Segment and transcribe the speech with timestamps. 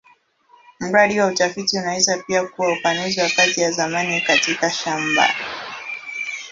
[0.79, 5.33] Mradi wa utafiti unaweza pia kuwa upanuzi wa kazi ya zamani katika shamba.